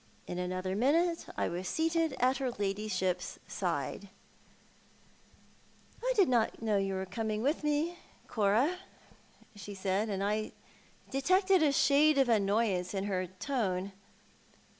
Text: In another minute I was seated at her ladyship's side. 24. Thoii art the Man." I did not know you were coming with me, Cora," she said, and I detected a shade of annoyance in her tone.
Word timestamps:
In 0.25 0.39
another 0.39 0.75
minute 0.75 1.27
I 1.37 1.47
was 1.47 1.67
seated 1.67 2.15
at 2.19 2.37
her 2.37 2.49
ladyship's 2.49 3.37
side. 3.47 4.09
24. 4.09 4.09
Thoii 4.09 4.09
art 4.33 4.91
the 4.95 6.01
Man." 6.01 6.11
I 6.11 6.13
did 6.15 6.27
not 6.27 6.61
know 6.63 6.77
you 6.77 6.95
were 6.95 7.05
coming 7.05 7.43
with 7.43 7.63
me, 7.63 7.99
Cora," 8.27 8.79
she 9.55 9.75
said, 9.75 10.09
and 10.09 10.23
I 10.23 10.53
detected 11.11 11.61
a 11.61 11.71
shade 11.71 12.17
of 12.17 12.29
annoyance 12.29 12.95
in 12.95 13.03
her 13.03 13.27
tone. 13.27 13.91